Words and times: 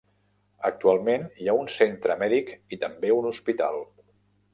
Actualment 0.69 1.27
hi 1.43 1.49
ha 1.49 1.53
un 1.63 1.69
centre 1.73 2.15
mèdic 2.21 2.49
i 2.77 2.81
també 2.85 3.13
un 3.17 3.29
hospital. 3.33 3.79